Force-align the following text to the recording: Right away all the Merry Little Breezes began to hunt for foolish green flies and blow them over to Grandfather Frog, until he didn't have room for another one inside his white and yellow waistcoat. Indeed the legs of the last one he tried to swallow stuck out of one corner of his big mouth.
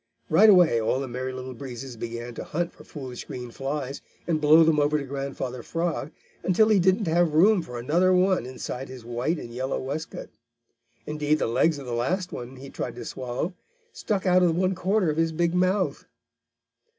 Right 0.31 0.49
away 0.49 0.81
all 0.81 0.99
the 0.99 1.07
Merry 1.07 1.31
Little 1.31 1.53
Breezes 1.53 1.95
began 1.95 2.33
to 2.33 2.43
hunt 2.43 2.73
for 2.73 2.83
foolish 2.83 3.25
green 3.25 3.51
flies 3.51 4.01
and 4.25 4.41
blow 4.41 4.63
them 4.63 4.79
over 4.79 4.97
to 4.97 5.03
Grandfather 5.03 5.61
Frog, 5.61 6.09
until 6.41 6.69
he 6.69 6.79
didn't 6.79 7.05
have 7.05 7.35
room 7.35 7.61
for 7.61 7.77
another 7.77 8.11
one 8.11 8.47
inside 8.47 8.89
his 8.89 9.05
white 9.05 9.37
and 9.37 9.53
yellow 9.53 9.79
waistcoat. 9.79 10.31
Indeed 11.05 11.37
the 11.37 11.45
legs 11.45 11.77
of 11.77 11.85
the 11.85 11.93
last 11.93 12.31
one 12.31 12.55
he 12.55 12.71
tried 12.71 12.95
to 12.95 13.05
swallow 13.05 13.53
stuck 13.93 14.25
out 14.25 14.41
of 14.41 14.55
one 14.57 14.73
corner 14.73 15.11
of 15.11 15.17
his 15.17 15.31
big 15.31 15.53
mouth. 15.53 16.05